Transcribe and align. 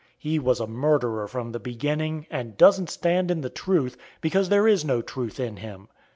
He 0.17 0.39
was 0.39 0.59
a 0.59 0.65
murderer 0.65 1.27
from 1.27 1.51
the 1.51 1.59
beginning, 1.59 2.25
and 2.31 2.57
doesn't 2.57 2.89
stand 2.89 3.29
in 3.29 3.41
the 3.41 3.51
truth, 3.51 3.97
because 4.19 4.49
there 4.49 4.67
is 4.67 4.83
no 4.83 5.03
truth 5.03 5.39
in 5.39 5.57
him. 5.57 5.89